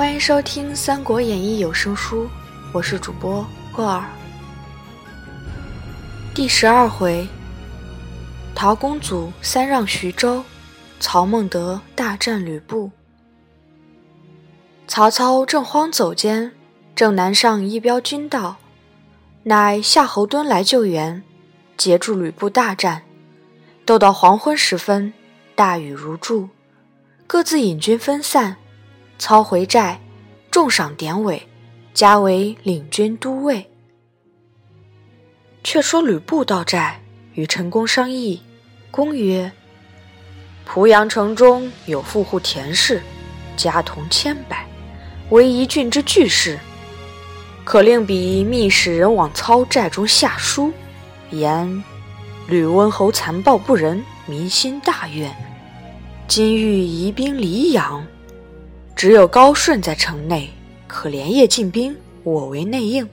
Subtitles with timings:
[0.00, 2.26] 欢迎收听《三国演义》有声书，
[2.72, 4.02] 我是主播霍尔。
[6.34, 7.28] 第十二回，
[8.54, 10.42] 陶公祖三让徐州，
[11.00, 12.90] 曹孟德大战吕布。
[14.88, 16.50] 曹操正慌走间，
[16.96, 18.56] 正南上一彪军到，
[19.42, 21.22] 乃夏侯惇来救援，
[21.76, 23.02] 截住吕布大战。
[23.84, 25.12] 斗到黄昏时分，
[25.54, 26.48] 大雨如注，
[27.26, 28.56] 各自引军分散。
[29.20, 30.00] 操回寨，
[30.50, 31.46] 重赏典韦，
[31.92, 33.70] 加为领军都尉。
[35.62, 37.02] 却说吕布到寨，
[37.34, 38.40] 与陈宫商议。
[38.90, 39.52] 公曰
[40.64, 43.02] ：“濮阳城中有富户田氏，
[43.58, 44.66] 家童千百，
[45.28, 46.58] 为一郡之巨士。
[47.62, 50.72] 可令彼密使人往操寨中下书，
[51.30, 51.84] 言
[52.48, 55.30] 吕温侯残暴不仁，民心大怨，
[56.26, 58.02] 今欲移兵黎阳。”
[59.00, 60.50] 只有高顺在城内，
[60.86, 63.08] 可连夜进兵，我为内应。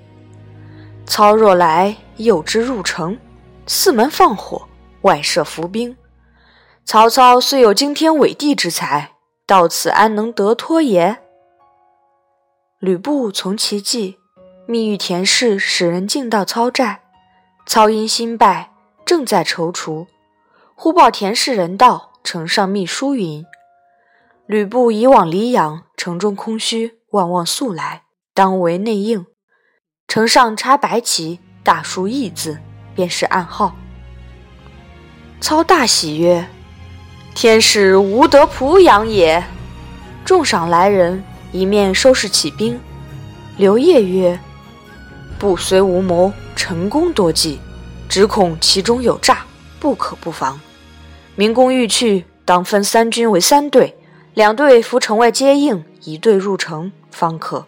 [1.06, 3.18] 操若来，诱之入城，
[3.68, 4.68] 四门放火，
[5.04, 5.96] 外设伏兵。
[6.84, 9.12] 曹操虽有惊天伟地之才，
[9.46, 11.20] 到此安能得脱也？
[12.80, 14.18] 吕布从其计，
[14.66, 17.04] 密谕田氏，使人进到操寨。
[17.66, 18.74] 操因新败，
[19.06, 20.08] 正在踌躇，
[20.76, 23.46] 忽报田氏人到，呈上密书云。
[24.48, 28.04] 吕布已往黎阳，城中空虚，万望速来，
[28.34, 29.26] 当为内应。
[30.08, 32.58] 城上插白旗，大书义字，
[32.96, 33.76] 便是暗号。
[35.42, 36.48] 操大喜曰
[37.36, 39.44] ：“天使无得濮阳也！”
[40.24, 42.80] 重赏来人，一面收拾起兵。
[43.58, 44.40] 刘烨曰
[45.38, 47.60] ：“不虽无谋，陈宫多计，
[48.08, 49.46] 只恐其中有诈，
[49.78, 50.58] 不可不防。
[51.36, 53.94] 明公欲去，当分三军为三队。”
[54.38, 57.66] 两队扶城外接应，一队入城方可。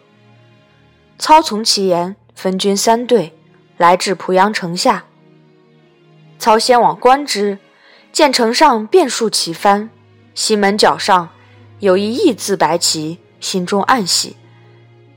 [1.17, 3.35] 操从其言，分军三队
[3.77, 5.05] 来至濮阳城下。
[6.37, 7.57] 操先往观之，
[8.11, 9.89] 见城上遍树旗幡，
[10.35, 11.29] 西门角上
[11.79, 14.37] 有一义字白旗，心中暗喜。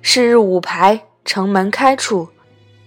[0.00, 2.30] 是日午牌，城门开处，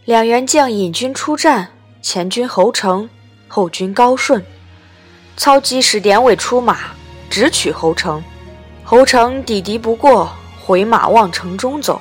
[0.05, 1.71] 两员将引军出战，
[2.01, 3.07] 前军侯成，
[3.47, 4.43] 后军高顺。
[5.37, 6.79] 操即使典韦出马，
[7.29, 8.23] 直取侯成。
[8.87, 10.31] 侯成抵敌不过，
[10.63, 11.99] 回马往城中走。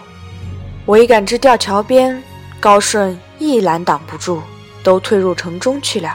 [0.84, 2.22] 唯赶至吊桥边，
[2.61, 4.43] 高顺一拦挡不住，
[4.83, 6.15] 都退入城中去了。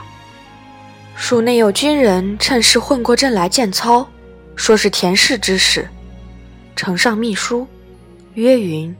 [1.15, 4.07] 蜀内有军人趁势混过阵来见操，
[4.55, 5.89] 说是田氏之使。
[6.75, 7.65] 呈上密书，
[8.35, 8.95] 曰云：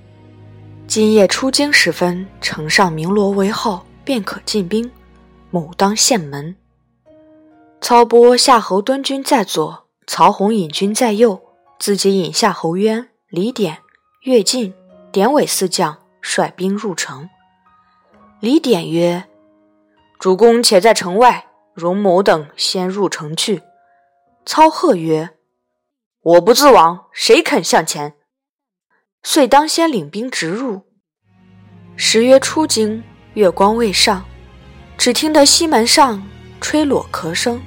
[0.88, 4.90] 今夜出京时分，城上鸣锣为号，便可进兵。
[5.52, 6.56] 某当献门。
[7.79, 11.40] 操拨夏侯惇军在左，曹洪引军在右。
[11.79, 13.78] 自己引夏侯渊、李典、
[14.23, 14.73] 乐进、
[15.13, 17.29] 典韦四将率兵入城。
[18.41, 19.23] 李典曰
[20.19, 23.63] ：“主公且在城外，容某等先入城去。”
[24.45, 25.29] 操贺曰
[26.22, 28.16] ：“我不自往，谁肯向前？”
[29.23, 30.85] 遂当先领兵直入。
[31.96, 33.01] 时约出京，
[33.35, 34.25] 月光未上，
[34.97, 36.22] 只听得西门上
[36.59, 37.61] 吹锣咳声，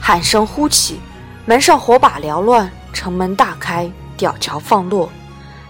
[0.00, 1.00] 喊声忽起。
[1.46, 5.08] 门上火把缭乱，城门大开，吊桥放落。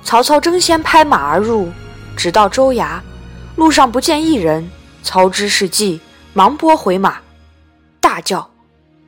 [0.02, 1.70] 曹操争先拍马而入，
[2.16, 2.98] 直到州衙，
[3.56, 4.68] 路上不见一人。
[5.02, 6.00] 操知是计，
[6.32, 7.18] 忙拨回马，
[8.00, 8.50] 大叫：“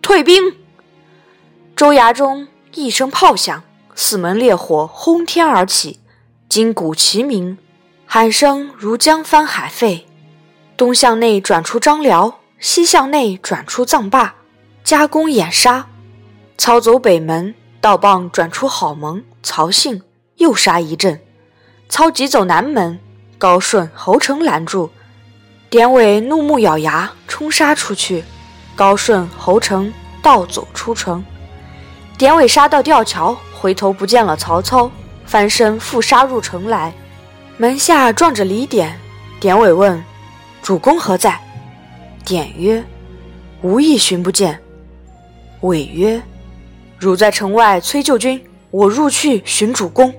[0.03, 0.55] 退兵！”
[1.75, 3.65] 州衙中一声炮响，
[3.95, 5.99] 四门烈火轰天而起，
[6.51, 7.57] 金鼓齐鸣，
[8.07, 10.07] 喊声如江翻海沸。
[10.77, 14.35] 东向内转出张辽，西向内转出臧霸，
[14.85, 15.87] 夹攻掩杀。
[16.61, 20.03] 操走北门，道傍转出郝萌、曹信，
[20.39, 21.21] 又杀一阵。
[21.89, 22.99] 操急走南门，
[23.39, 24.91] 高顺、侯成拦住。
[25.71, 28.25] 典韦怒目咬牙，冲杀出去。
[28.75, 31.25] 高顺、侯成倒走出城。
[32.19, 34.91] 典韦杀到吊桥，回头不见了曹操，
[35.25, 36.93] 翻身复杀入城来。
[37.57, 38.99] 门下撞着李典。
[39.39, 40.05] 典韦问
[40.61, 41.41] ：“主公何在？”
[42.27, 42.85] 典曰
[43.63, 44.61] ：“无意寻不见。”
[45.63, 46.21] 韦曰：
[46.99, 50.13] 汝在城外催救军，我入去寻主公。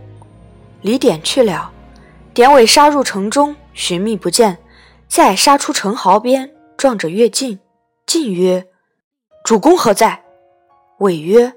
[0.82, 1.72] 李典去了，
[2.34, 4.58] 典韦杀入城中，寻觅不见，
[5.08, 7.60] 再杀出城壕边，撞着乐进。
[8.06, 8.66] 进曰
[9.44, 10.24] ：“主公何在？”
[11.00, 11.54] 韦曰：“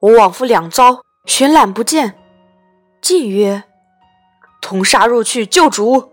[0.00, 2.14] 我往复两遭，寻览不见。”
[3.00, 3.62] 进曰
[4.60, 6.10] ：“同杀入去救主。”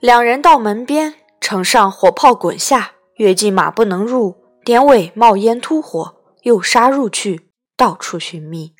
[0.00, 6.14] 两人到门边，城上火炮滚下，乐进马不能入，典韦冒烟突火。
[6.44, 8.74] 又杀入去，到处寻觅。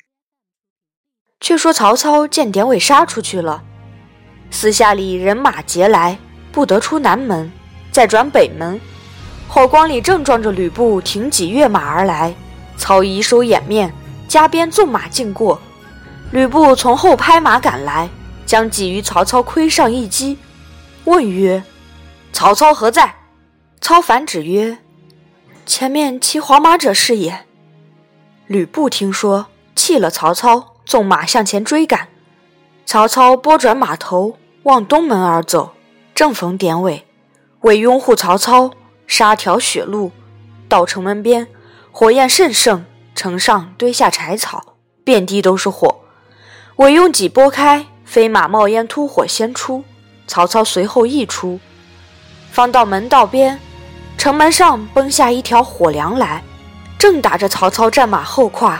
[1.39, 3.63] 却说曹操见典韦杀出去了，
[4.49, 6.17] 私下里人马结来，
[6.51, 7.51] 不得出南门，
[7.91, 8.79] 再转北门。
[9.47, 12.35] 火光里正撞着吕布挺戟跃马而来，
[12.77, 13.91] 操以手掩面，
[14.27, 15.59] 加鞭纵马进过。
[16.31, 18.09] 吕布从后拍马赶来，
[18.45, 20.37] 将戟于曹操盔上一击，
[21.05, 21.63] 问曰
[22.31, 23.15] ：“曹操何在？”
[23.81, 24.79] 操反指曰
[25.65, 27.44] ：“前面骑黄马者是也。”
[28.47, 32.09] 吕布听说，弃了曹操，纵马向前追赶。
[32.85, 35.71] 曹操拨转马头，往东门而走，
[36.13, 37.05] 正逢典韦，
[37.61, 38.71] 为拥护曹操。
[39.07, 40.11] 杀条血路，
[40.67, 41.47] 到城门边，
[41.91, 45.95] 火焰甚盛，城上堆下柴草，遍地都是火。
[46.77, 49.83] 韦用戟拨开，飞马冒烟突火先出，
[50.25, 51.59] 曹操随后亦出。
[52.51, 53.59] 方到门道边，
[54.17, 56.43] 城门上崩下一条火梁来，
[56.97, 58.79] 正打着曹操战马后胯，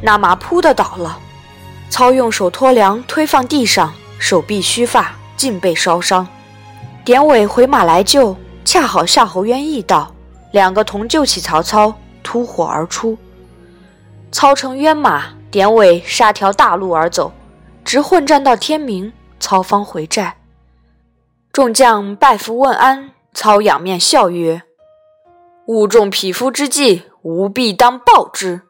[0.00, 1.18] 那马扑的倒了。
[1.90, 6.26] 操用手托梁推放地上，手臂须发尽被烧伤。
[7.04, 8.36] 典韦回马来救。
[8.64, 10.14] 恰好夏侯渊亦到，
[10.52, 11.92] 两个同救起曹操，
[12.22, 13.18] 突火而出。
[14.30, 17.32] 操乘渊马，典韦杀条大路而走，
[17.84, 20.36] 直混战到天明，操方回寨。
[21.52, 24.62] 众将拜伏问安，操仰面笑曰
[25.66, 28.62] ：“误中匹夫之计，吾必当报之。”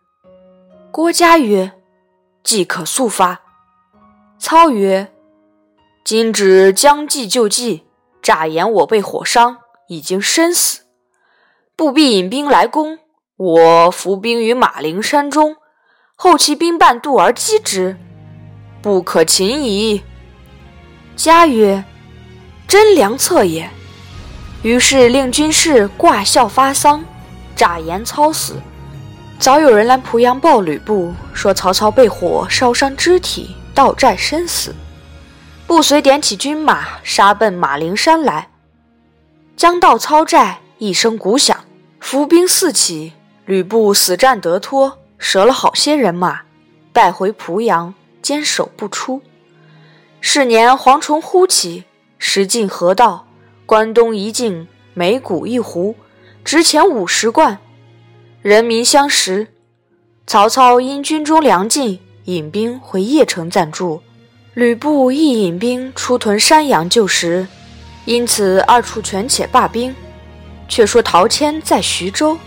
[0.90, 1.72] 郭嘉曰
[2.44, 3.40] ：“即可速发。”
[4.38, 5.12] 操曰
[6.04, 7.84] ：“今指将计就计，
[8.20, 9.58] 诈言我被火伤。”
[9.88, 10.84] 已经身死，
[11.76, 12.99] 不必引兵来攻。
[13.37, 15.56] 我伏兵于马陵山中，
[16.14, 17.99] 后其兵半渡而击之，
[18.81, 20.02] 不可擒矣。
[21.14, 21.84] 嘉曰
[22.66, 23.69] ：“真良策也。”
[24.62, 27.04] 于是令军士挂孝发丧，
[27.56, 28.54] 诈言操死。
[29.38, 34.75] 早有人来濮阳报吕布，说曹操被火烧伤肢体，到寨身死。
[35.66, 38.49] 不随点起军马，杀奔马陵山来。
[39.56, 41.64] 将到操寨，一声鼓响，
[42.00, 43.12] 伏兵四起。
[43.44, 46.43] 吕布死战得脱，折了好些人马，
[46.93, 49.20] 败回濮阳，坚守不出。
[50.20, 51.84] 是年蝗虫忽起，
[52.19, 53.26] 食尽河道，
[53.66, 55.96] 关东一境，每谷一斛，
[56.44, 57.58] 值钱五十贯，
[58.42, 59.48] 人民相识。
[60.26, 64.02] 曹操因军中粮尽，引兵回邺城暂住。
[64.54, 67.46] 吕布亦引兵出屯山阳救食。
[68.04, 69.94] 因此，二处权且罢兵。
[70.68, 72.38] 却说陶谦在徐州，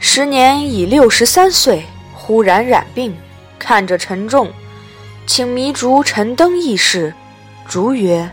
[0.00, 3.16] 时年已六十三岁，忽然染病，
[3.60, 4.50] 看着沉重，
[5.24, 7.14] 请糜竺、陈登议事。
[7.64, 8.28] 竺曰：“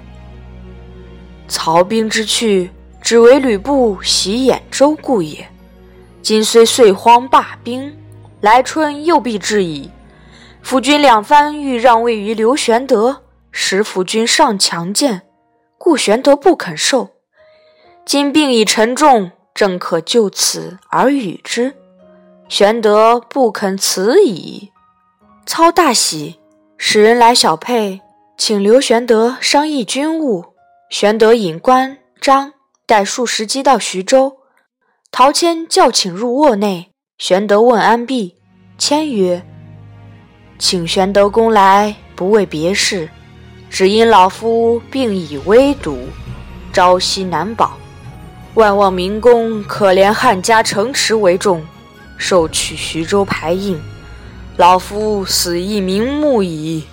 [1.48, 2.72] 曹兵之去，
[3.06, 5.48] 只为吕布袭兖州故也。
[6.24, 7.96] 今虽岁荒罢兵，
[8.42, 9.92] 来春又必至矣。
[10.64, 13.22] 夫君两番欲让位于刘玄德，
[13.52, 15.22] 使府君尚强健。”
[15.78, 17.12] 故玄德不肯受，
[18.08, 21.76] 今病已沉重，正可就此而与之。
[22.50, 24.72] 玄德不肯辞矣。
[25.46, 26.40] 操大喜，
[26.76, 28.02] 使人来小沛，
[28.36, 30.46] 请刘玄德商议军务。
[30.90, 32.54] 玄德引关张
[32.88, 34.38] 带数十骑到徐州，
[35.12, 36.92] 陶谦叫请入卧内。
[37.18, 38.36] 玄德问安毕，
[38.78, 39.44] 谦曰
[40.60, 43.10] ：“请玄德公来，不为别事。”
[43.72, 45.98] 只因老夫病已危笃，
[46.72, 47.76] 朝夕难保，
[48.54, 51.66] 万望明公可怜汉家城池为重，
[52.18, 53.82] 受取徐州牌印，
[54.58, 56.86] 老夫死亦瞑目矣。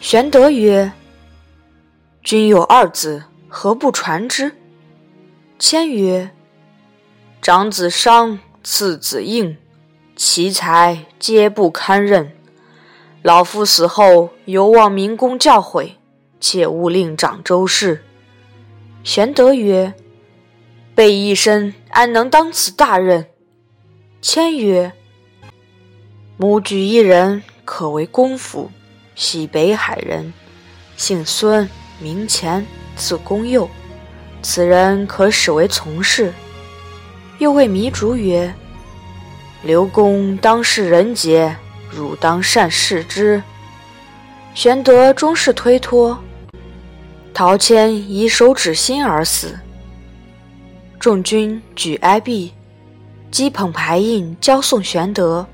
[0.00, 0.90] 玄德曰
[2.24, 4.55] ：“君有二子，何不传之？”
[5.58, 6.30] 谦曰
[7.40, 9.56] ：“长子商，次子应，
[10.14, 12.36] 其才皆不堪任。”
[13.22, 15.92] 老夫死后，犹望明公教诲，
[16.38, 18.04] 切勿令长周氏。
[19.02, 19.94] 玄德曰
[20.94, 23.26] ：“备一身，安能当此大任？”
[24.20, 24.92] 谦曰
[26.36, 28.70] ：“母举一人，可为公辅，
[29.14, 30.34] 系北海人，
[30.98, 31.66] 姓孙，
[31.98, 33.68] 名乾，字公佑。
[34.48, 36.32] 此人可使为从事。”
[37.38, 38.54] 又谓糜竺曰
[39.64, 41.56] ：“刘公当是人杰。”
[41.90, 43.42] 汝当善事之。
[44.54, 46.18] 玄德终是推脱，
[47.32, 49.58] 陶谦以手指心而死。
[50.98, 52.52] 众军举哀毕，
[53.30, 55.46] 击捧牌印交送玄德。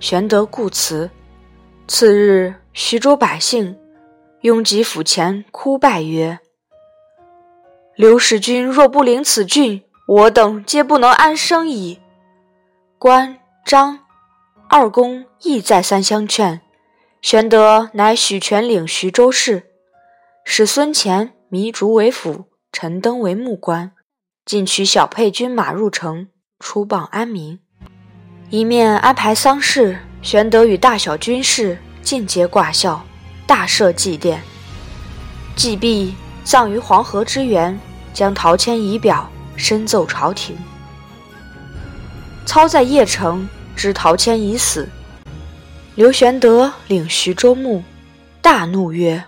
[0.00, 1.10] 玄德故辞。
[1.88, 3.76] 次日，徐州百姓
[4.42, 6.38] 拥挤府前哭拜曰
[7.96, 11.98] ：“刘使君若不领此郡，我等皆不能安生矣。”
[12.98, 14.00] 关张。
[14.68, 16.60] 二公亦再三相劝，
[17.22, 19.70] 玄德乃许权领徐州事，
[20.44, 23.92] 使孙乾、糜竺为辅，陈登为幕官，
[24.44, 27.60] 尽取小沛军马入城，出榜安民。
[28.50, 33.06] 一面安排丧事，玄德与大小军士尽皆挂孝，
[33.46, 34.38] 大设祭奠。
[35.54, 37.76] 祭毕，葬于黄河之源，
[38.14, 40.56] 将陶谦仪表深奏朝廷。
[42.46, 44.88] 操在邺城，知陶谦已死。
[45.96, 47.82] 刘玄德领徐州牧，
[48.40, 49.24] 大怒曰：“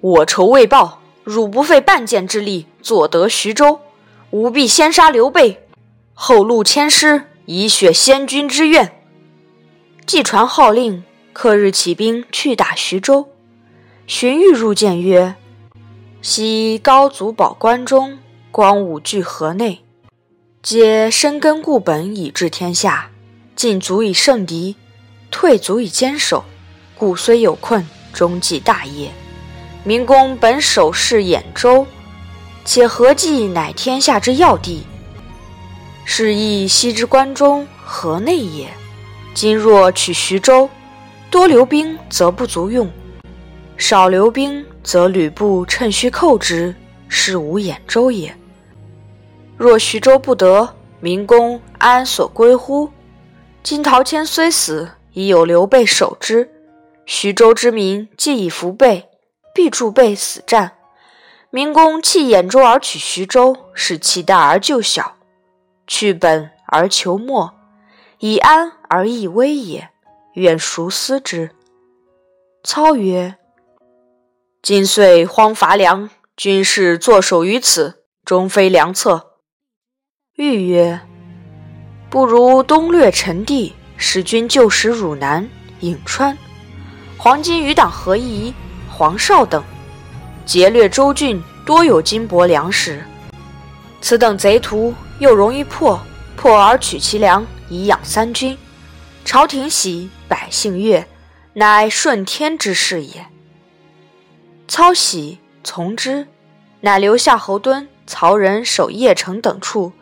[0.00, 3.80] 我仇未报，汝不费半箭之力，坐得徐州，
[4.30, 5.66] 吾必先杀刘备，
[6.14, 8.92] 后戮千师，以雪先君之怨。”
[10.06, 11.04] 既传号令，
[11.34, 13.28] 刻日起兵去打徐州。
[14.06, 15.34] 荀彧入见曰
[16.26, 18.18] ：“昔高祖保关中，
[18.50, 19.80] 光武据河内，
[20.62, 23.10] 皆深根固本以治天下，
[23.54, 24.74] 进足以胜敌。”
[25.30, 26.42] 退足以坚守，
[26.96, 29.10] 故虽有困，终继大业。
[29.82, 31.86] 明公本守是兖州，
[32.64, 34.84] 且何计乃天下之要地？
[36.06, 38.70] 是亦昔之关中、河内也。
[39.34, 40.70] 今若取徐州，
[41.30, 42.86] 多留兵则不足用；
[43.76, 46.76] 少留兵，则吕布趁虚寇之，
[47.08, 48.36] 是无兖州也。
[49.56, 52.90] 若徐州不得，明公安所归乎？
[53.64, 54.92] 今陶谦虽死。
[55.16, 56.50] 已有刘备守之，
[57.06, 59.08] 徐州之民既已服备，
[59.54, 60.72] 必助备死战。
[61.50, 65.14] 明公弃兖州而取徐州，是弃大而救小，
[65.86, 67.54] 去本而求末，
[68.18, 69.88] 以安而易危也。
[70.32, 71.52] 愿孰思之？
[72.64, 73.36] 操曰
[74.64, 79.32] ：“今岁荒乏粮，军士坐守于此，终非良策。”
[80.36, 81.02] 豫曰
[82.08, 85.46] ：“不如东略陈地。”使军就使汝南、
[85.82, 86.36] 颍川，
[87.18, 88.52] 黄巾余党何仪、
[88.90, 89.62] 黄绍等
[90.46, 93.04] 劫掠州郡，多有金帛粮食。
[94.00, 96.00] 此等贼徒又容易破，
[96.36, 98.56] 破而取其粮，以养三军。
[99.26, 101.06] 朝廷喜，百姓悦，
[101.52, 103.26] 乃顺天之事也。
[104.66, 106.26] 操喜从之，
[106.80, 109.92] 乃留下侯惇、曹仁守邺城等处，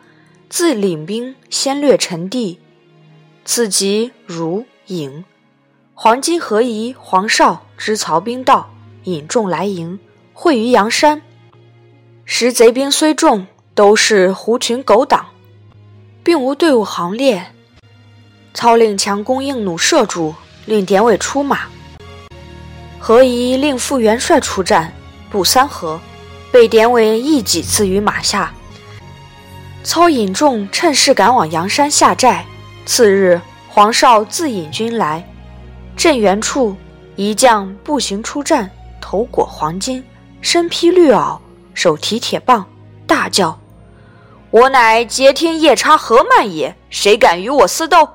[0.49, 2.59] 自领兵先掠陈地。
[3.45, 5.23] 此即如颍，
[5.93, 9.99] 黄巾、何仪、黄绍知曹兵到，引众来迎，
[10.33, 11.21] 会于阳山。
[12.23, 15.25] 时贼兵虽众，都是狐群狗党，
[16.23, 17.47] 并无队伍行列。
[18.53, 20.33] 操令强弓硬弩射住，
[20.65, 21.67] 令典韦出马。
[23.05, 24.89] 何仪令副元帅出战，
[25.29, 25.99] 不三合，
[26.53, 28.53] 被典韦一戟刺于马下。
[29.83, 32.45] 操引众趁势赶往阳山下寨。
[32.85, 35.29] 次日，黄绍自引军来，
[35.97, 36.77] 镇原处，
[37.17, 40.01] 一将步行出战，头裹黄巾，
[40.39, 41.37] 身披绿袄，
[41.73, 42.65] 手提铁棒，
[43.05, 43.59] 大叫
[44.49, 46.73] ：“我乃截天夜叉何曼也！
[46.89, 48.07] 谁敢与我私斗？”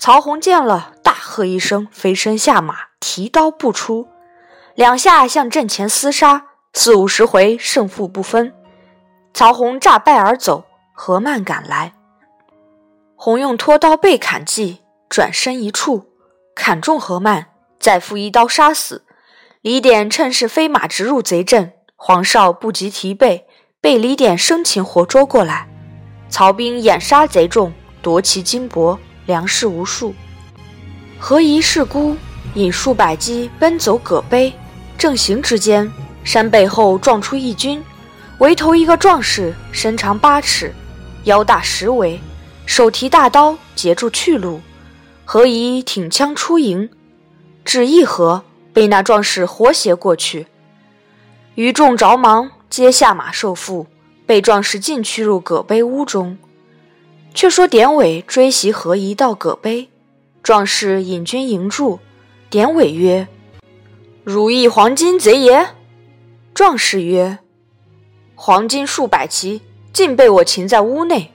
[0.00, 4.06] 曹洪见了，大喝一声，飞身下马，提刀不出，
[4.76, 8.54] 两下向阵前厮杀，四五十回，胜负不分。
[9.34, 11.94] 曹洪诈败而走，何曼赶来。
[13.16, 16.12] 洪用拖刀背砍计，转身一触，
[16.54, 17.48] 砍中何曼，
[17.80, 19.04] 再复一刀杀死。
[19.62, 23.48] 李典趁势飞马直入贼阵，黄绍不及提备，
[23.80, 25.68] 被李典生擒活捉过来。
[26.28, 30.14] 曹兵掩杀贼众，夺其金帛粮食无数。
[31.18, 32.16] 何仪是孤，
[32.54, 34.52] 引数百骑奔走葛碑。
[34.98, 35.90] 正行之间，
[36.22, 37.82] 山背后撞出一军，
[38.38, 40.72] 围头一个壮士，身长八尺，
[41.24, 42.20] 腰大十围。
[42.64, 44.60] 手提大刀截住去路，
[45.24, 46.88] 何仪挺枪出营，
[47.64, 50.46] 只一合，被那壮士活挟过去。
[51.56, 53.86] 余众着忙，皆下马受缚，
[54.24, 56.38] 被壮士尽驱入葛碑屋中。
[57.34, 59.88] 却说典韦追袭何仪到葛碑，
[60.42, 61.98] 壮士引军迎住。
[62.52, 63.28] 典韦曰
[64.24, 65.68] ：“汝亦黄金贼也？”
[66.52, 67.38] 壮士曰
[68.36, 71.32] ：“黄金数百骑，尽被我擒在屋内。”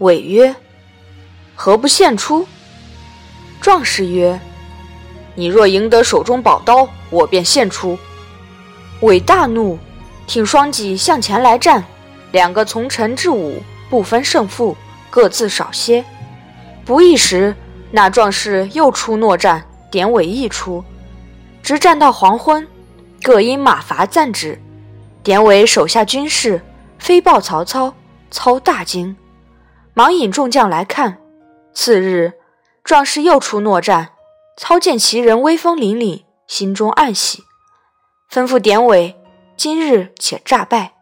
[0.00, 0.54] 韦曰
[1.56, 2.46] ：“何不献出？”
[3.58, 4.38] 壮士曰
[5.34, 7.98] ：“你若赢得手中宝刀，我便献出。”
[9.00, 9.78] 韦大怒，
[10.26, 11.82] 挺双戟向前来战。
[12.32, 14.76] 两个从晨至武不分胜负，
[15.08, 16.04] 各自少些。
[16.84, 17.56] 不一时，
[17.90, 20.82] 那壮士又出诺战，典韦亦出，
[21.62, 22.66] 直战到黄昏，
[23.22, 24.58] 各因马乏暂止。
[25.22, 26.62] 典韦手下军士
[26.98, 27.92] 飞报曹操，
[28.30, 29.14] 操大惊。
[29.92, 31.18] 忙引众将来看，
[31.74, 32.32] 次日，
[32.82, 34.12] 壮士又出诺战，
[34.56, 37.44] 操见其人威风凛凛，心中暗喜，
[38.30, 39.14] 吩咐典韦
[39.58, 40.94] 今日且诈败。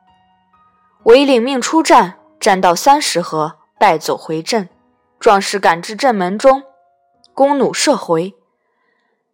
[1.05, 4.69] 韦领命出战，战到三十合，败走回阵。
[5.21, 6.65] 壮士赶至阵门中，
[7.33, 8.35] 弓弩射回。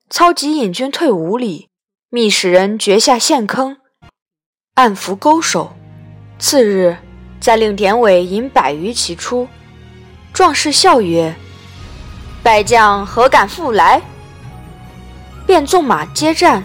[0.08, 1.68] 操急引军退五里，
[2.10, 3.78] 密使人掘下陷坑，
[4.74, 5.72] 暗伏勾手。
[6.38, 6.96] 次日，
[7.40, 9.48] 再令典韦引百余骑出。
[10.32, 11.34] 壮士笑曰
[12.40, 14.00] ：“败将何敢复来？”
[15.44, 16.62] 便纵马接战。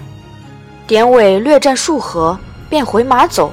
[0.85, 2.37] 典韦略战数合，
[2.69, 3.51] 便回马走。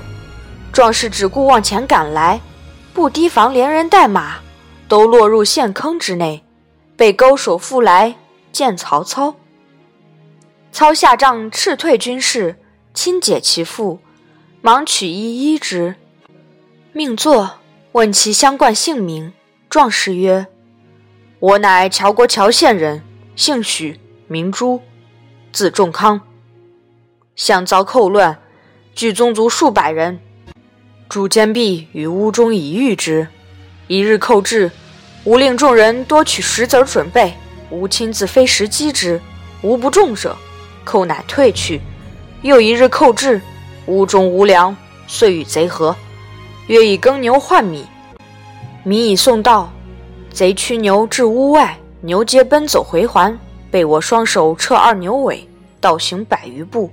[0.71, 2.39] 壮士只顾往前赶来，
[2.93, 4.35] 不提防连人带马
[4.87, 6.45] 都落入陷坑之内，
[6.95, 8.15] 被勾手复来
[8.53, 9.35] 见曹操。
[10.71, 12.57] 操下帐斥退军士，
[12.95, 13.99] 亲解其缚，
[14.61, 15.97] 忙取衣衣之，
[16.93, 17.59] 命坐，
[17.93, 19.33] 问其相冠姓名。
[19.69, 20.47] 壮士曰
[21.41, 23.03] ：“我乃乔国乔县人，
[23.37, 24.81] 姓许，名朱，
[25.53, 26.21] 字仲康。
[27.37, 28.39] 相遭寇乱，
[28.95, 30.21] 聚宗族数百人，
[31.09, 33.29] 筑坚壁于屋中以御之。
[33.89, 34.71] 一日寇至，
[35.25, 37.35] 吾令众人多取石子准备，
[37.71, 39.21] 吾亲自飞石击之，
[39.63, 40.37] 无不中者。
[40.89, 41.83] 寇乃退去。
[42.41, 43.43] 又一日寇至，
[43.87, 44.75] 屋中无粮，
[45.07, 45.95] 遂与贼合，
[46.69, 47.85] 约以耕牛换米。”
[48.85, 49.71] 米已送到，
[50.31, 53.39] 贼驱牛至屋外，牛皆奔走回环，
[53.71, 55.47] 被我双手掣二牛尾，
[55.79, 56.91] 倒行百余步。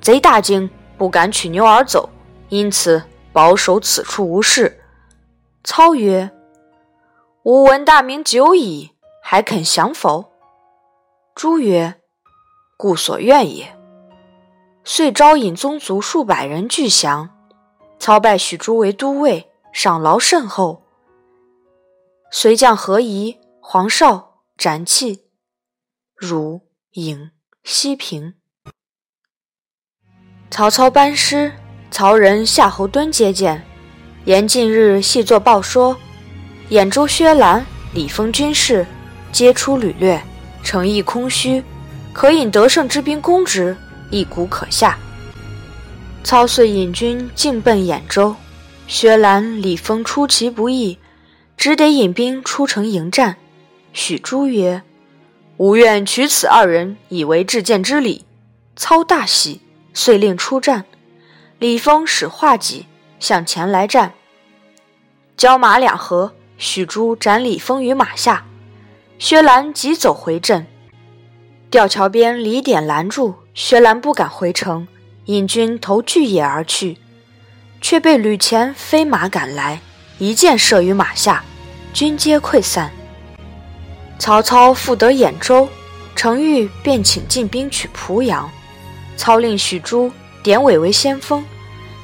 [0.00, 2.10] 贼大惊，不敢取牛而走，
[2.50, 4.78] 因此保守此处无事。
[5.64, 6.28] 操曰
[7.44, 8.90] ：“吾闻大名久矣，
[9.22, 10.32] 还肯降否？”
[11.34, 11.94] 朱曰
[12.82, 13.78] ：“故所愿也。”
[14.82, 17.30] 遂招引宗族数百人俱降。
[18.00, 20.82] 操拜许褚为都尉，赏劳甚厚。
[22.32, 25.26] 随将何仪、黄绍、展器、
[26.16, 26.62] 汝、
[26.94, 27.30] 颍、
[27.62, 28.34] 西平。
[30.50, 31.52] 曹操班师，
[31.92, 33.64] 曹仁、夏侯惇接见。
[34.24, 35.96] 言近日细作报说，
[36.70, 37.64] 兖州薛兰、
[37.94, 38.84] 李丰军士
[39.30, 40.20] 皆出屡掠，
[40.64, 41.62] 城邑空虚，
[42.12, 43.76] 可引得胜之兵攻之，
[44.10, 44.98] 一鼓可下。
[46.22, 48.34] 操遂引军进奔兖州。
[48.86, 50.98] 薛兰、李丰出其不意。
[51.56, 53.36] 只得引兵出城迎战。
[53.92, 54.82] 许褚曰
[55.58, 58.24] ：“吾愿取此二人以为至见之礼。”
[58.74, 59.60] 操大喜，
[59.94, 60.84] 遂令出战。
[61.60, 62.86] 李丰使画戟
[63.20, 64.14] 向前来战，
[65.36, 68.44] 交马两合，许褚斩李丰于马下。
[69.20, 70.66] 薛兰急走回阵，
[71.72, 74.86] 吊桥边李典拦住，薛兰不敢回城，
[75.24, 76.98] 引军投巨野而去，
[77.80, 79.80] 却被吕虔飞马赶来，
[80.18, 81.42] 一箭射于马下。
[81.94, 82.90] 军皆溃散。
[84.18, 85.66] 曹操复得兖州，
[86.14, 88.50] 程昱便请进兵取濮阳。
[89.16, 91.42] 操令许褚、典韦为先锋，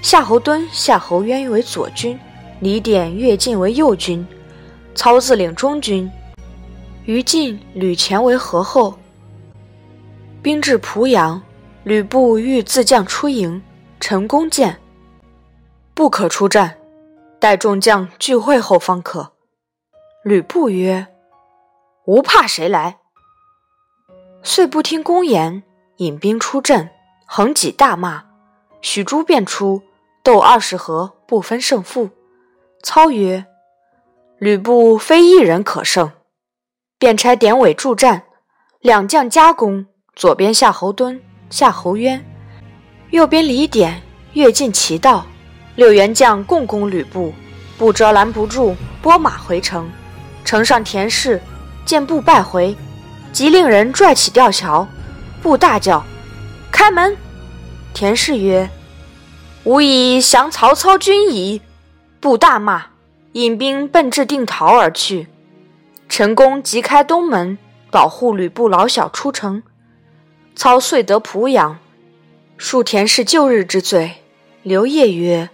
[0.00, 2.18] 夏侯惇、夏侯渊为左军，
[2.60, 4.26] 李典、乐进为右军，
[4.94, 6.10] 操自领中军。
[7.04, 8.98] 于禁、吕虔为合后。
[10.48, 11.42] 兵至濮阳，
[11.84, 13.62] 吕布欲自将出营，
[14.00, 14.80] 陈宫见，
[15.92, 16.78] 不可出战，
[17.38, 19.34] 待众将聚会后方可。
[20.24, 21.06] 吕布曰
[22.08, 22.96] ：“吾怕谁来？”
[24.42, 25.62] 遂不听公言，
[25.98, 26.88] 引兵出阵，
[27.26, 28.24] 横戟大骂。
[28.80, 29.82] 许褚便出，
[30.22, 32.08] 斗二十合，不分胜负。
[32.82, 33.44] 操曰
[34.40, 36.10] ：“吕布非一人可胜。”
[36.98, 38.22] 便差典韦助战，
[38.80, 39.84] 两将夹攻，
[40.18, 41.16] 左边夏侯惇、
[41.48, 42.20] 夏侯渊，
[43.10, 44.02] 右边李典、
[44.32, 45.24] 乐进齐到，
[45.76, 47.32] 六员将共攻吕布，
[47.78, 49.88] 不遮拦不住，拨马回城。
[50.44, 51.40] 城上田氏
[51.84, 52.76] 见布败回，
[53.30, 54.84] 即令人拽起吊桥。
[55.40, 56.04] 布大叫
[56.72, 57.16] ：“开门！”
[57.94, 58.68] 田氏曰
[59.62, 61.62] ：“吾已降曹操军矣。”
[62.18, 62.86] 布大骂，
[63.34, 65.28] 引兵奔至定陶而去。
[66.08, 67.56] 陈宫即开东门，
[67.92, 69.62] 保护吕布老小出城。
[70.58, 71.78] 操遂得濮阳，
[72.56, 74.16] 树田氏旧日之罪。
[74.64, 75.50] 刘烨曰：“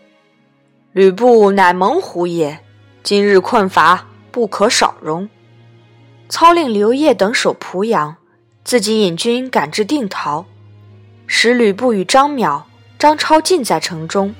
[0.93, 2.61] 吕布乃猛虎也，
[3.03, 5.29] 今日困乏。”不可少容。
[6.31, 8.17] 操令刘烨等守濮阳，
[8.65, 10.47] 自己引军赶至定陶，
[11.27, 12.63] 使吕布与张邈、
[12.99, 14.35] 张超尽在城中。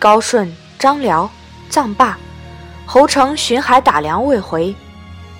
[0.00, 1.30] 高顺、张辽、
[1.70, 2.18] 臧霸、
[2.86, 4.74] 侯成巡海打粮未回。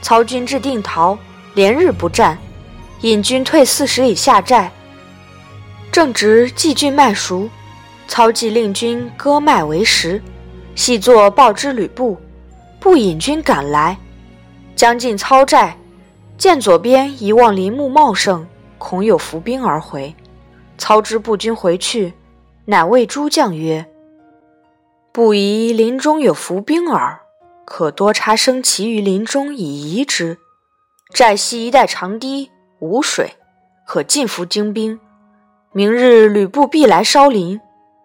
[0.03, 1.19] 操军至定陶，
[1.55, 2.39] 连日不战，
[3.03, 4.71] 引军退四十里下寨。
[5.91, 7.51] 正值季郡麦熟，
[8.07, 10.23] 操即令军割麦为食，
[10.77, 12.17] 细作报之吕布。
[12.79, 13.97] 不引军赶来，
[14.77, 15.77] 将近操寨，
[16.39, 18.47] 见左边一望林木茂盛，
[18.79, 20.15] 恐有伏兵而回。
[20.79, 22.15] 操之步军回去，
[22.67, 23.85] 乃谓诸将曰
[25.13, 27.21] ：“不疑林中有伏兵耳，
[27.65, 30.39] 可多插生旗于林中以疑之。
[31.13, 32.51] 寨西一带长堤
[32.83, 33.37] 无水，
[33.87, 34.99] 可尽伏精兵。
[35.71, 37.61] 明日吕布必来烧林，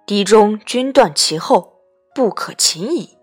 [0.06, 1.80] 堤中军断其后，
[2.14, 3.18] 不可擒矣。”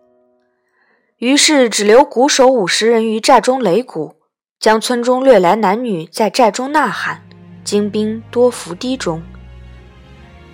[1.19, 4.17] 于是只留鼓手五十人于寨中擂鼓，
[4.59, 7.23] 将村中掠来男女在寨中呐喊，
[7.63, 9.23] 精兵多伏堤中。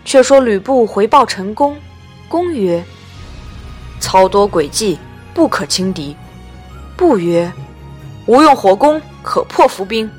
[0.04, 1.78] 却说吕布回报陈宫，
[2.28, 2.84] 公曰
[4.00, 4.98] ：“操多诡计，
[5.32, 6.14] 不可轻敌。”
[6.94, 7.50] 布曰
[8.28, 10.10] ：“吾用火攻，可破伏兵。”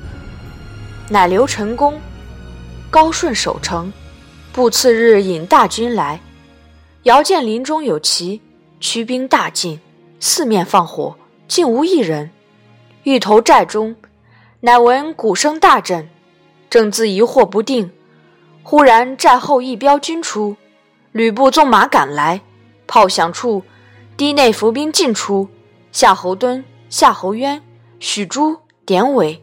[1.12, 2.00] 乃留陈宫、
[2.90, 3.92] 高顺守城。
[4.50, 6.18] 布次日引大军来，
[7.02, 8.40] 遥见林中有旗，
[8.80, 9.78] 驱兵大进，
[10.20, 11.14] 四面放火，
[11.46, 12.30] 竟无一人。
[13.02, 13.94] 欲投寨中，
[14.60, 16.08] 乃闻鼓声大震，
[16.70, 17.90] 正自疑惑不定。
[18.62, 20.56] 忽然寨后一彪军出，
[21.12, 22.40] 吕布纵马赶来，
[22.86, 23.62] 炮响处，
[24.16, 25.46] 堤内伏兵尽出。
[25.92, 27.62] 夏侯惇、夏侯渊、
[28.00, 29.42] 许褚、典韦、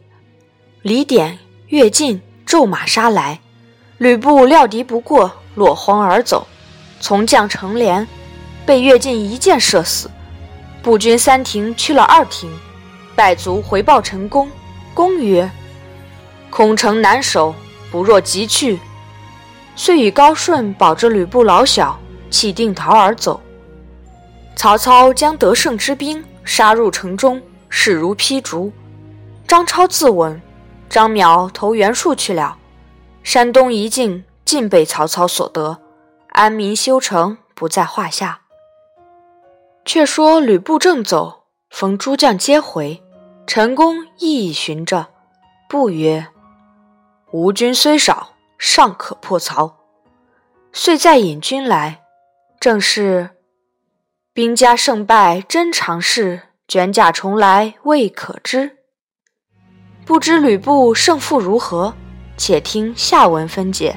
[0.82, 1.38] 李典、
[1.70, 3.38] 乐进骤马杀来，
[3.98, 6.44] 吕布料敌不过，落荒而走。
[7.00, 8.06] 从将程连
[8.66, 10.10] 被乐进一箭射死。
[10.82, 12.50] 步军三停去了二停，
[13.14, 14.50] 败卒回报陈宫。
[14.94, 15.48] 公曰
[16.50, 17.54] ：“空城难守，
[17.92, 18.80] 不若急去。”
[19.76, 21.96] 遂与高顺保着吕布老小，
[22.30, 23.40] 弃定陶而走。
[24.56, 28.72] 曹操将得胜之兵杀入城中，势如劈竹。
[29.46, 30.36] 张超自刎，
[30.90, 32.58] 张邈投袁术去了。
[33.22, 35.78] 山东一境尽被曹操所得，
[36.30, 38.42] 安民修城不在话下。
[39.86, 43.02] 却说吕布正走，逢诸将皆回，
[43.46, 45.06] 陈宫亦已寻着，
[45.68, 46.26] 不曰
[47.32, 49.78] ：“吴军虽少。”尚可破曹，
[50.70, 52.02] 遂再引军来。
[52.60, 53.30] 正是
[54.34, 58.79] 兵家胜败真常事，卷甲重来未可知。
[60.10, 61.94] 不知吕布胜负如何？
[62.36, 63.96] 且听下文分解。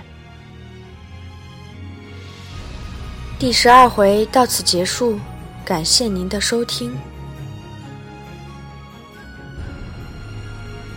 [3.40, 5.18] 第十二回到此结束，
[5.66, 6.96] 感谢您的收听。